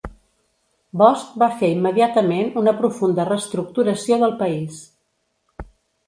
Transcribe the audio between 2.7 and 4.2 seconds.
profunda reestructuració